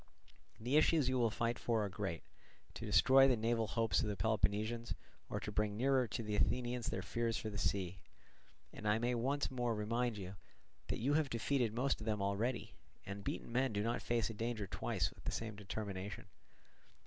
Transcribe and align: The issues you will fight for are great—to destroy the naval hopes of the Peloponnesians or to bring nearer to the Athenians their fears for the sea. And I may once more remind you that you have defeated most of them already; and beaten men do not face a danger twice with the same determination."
The 0.59 0.77
issues 0.77 1.09
you 1.09 1.19
will 1.19 1.29
fight 1.29 1.59
for 1.59 1.83
are 1.85 1.89
great—to 1.89 2.85
destroy 2.87 3.27
the 3.27 3.37
naval 3.37 3.67
hopes 3.67 4.01
of 4.01 4.07
the 4.07 4.15
Peloponnesians 4.15 4.95
or 5.29 5.39
to 5.39 5.51
bring 5.51 5.77
nearer 5.77 6.07
to 6.07 6.23
the 6.23 6.35
Athenians 6.35 6.87
their 6.87 7.03
fears 7.03 7.37
for 7.37 7.51
the 7.51 7.57
sea. 7.59 7.99
And 8.73 8.87
I 8.87 8.97
may 8.97 9.13
once 9.13 9.51
more 9.51 9.75
remind 9.75 10.17
you 10.17 10.37
that 10.87 10.97
you 10.97 11.13
have 11.13 11.29
defeated 11.29 11.71
most 11.75 12.01
of 12.01 12.05
them 12.07 12.19
already; 12.19 12.73
and 13.05 13.23
beaten 13.23 13.51
men 13.51 13.73
do 13.73 13.83
not 13.83 14.01
face 14.01 14.31
a 14.31 14.33
danger 14.33 14.65
twice 14.65 15.11
with 15.11 15.23
the 15.25 15.31
same 15.31 15.55
determination." 15.55 16.25